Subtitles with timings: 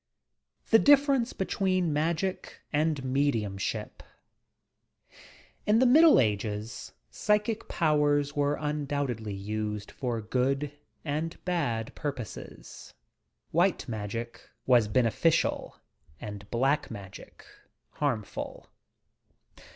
[0.71, 4.01] THE DIPPERENCE BETWEEN MAGIC AND MEDIUMSHIP
[5.67, 10.71] In the middle ages psychic powers were undoubtedly used for good
[11.05, 12.95] and bad purposes.
[13.51, 15.73] White magic was bene ficial
[16.19, 17.45] and black magic
[17.91, 18.71] harmful.